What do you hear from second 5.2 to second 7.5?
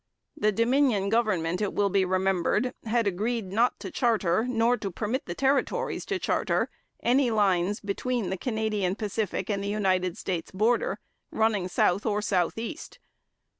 the territories to charter, any